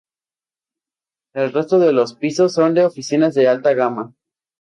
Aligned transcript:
El 1.35 1.53
resto 1.53 1.77
de 1.77 1.93
los 1.93 2.15
pisos 2.15 2.53
son 2.53 2.73
de 2.73 2.85
oficinas 2.85 3.35
de 3.35 3.47
alta 3.47 3.75
gama. 3.75 4.15